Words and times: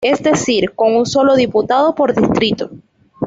Es 0.03 0.23
decir, 0.23 0.73
con 0.73 0.95
un 0.95 1.05
solo 1.05 1.35
diputado 1.35 1.93
por 1.93 2.15
distrito. 2.15 2.71